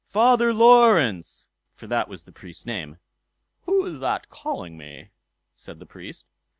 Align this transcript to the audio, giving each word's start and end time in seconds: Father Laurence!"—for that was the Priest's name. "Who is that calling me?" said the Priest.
Father 0.07 0.51
Laurence!"—for 0.51 1.85
that 1.85 2.09
was 2.09 2.23
the 2.23 2.31
Priest's 2.31 2.65
name. 2.65 2.97
"Who 3.67 3.85
is 3.85 3.99
that 3.99 4.29
calling 4.31 4.75
me?" 4.75 5.11
said 5.55 5.77
the 5.77 5.85
Priest. 5.85 6.25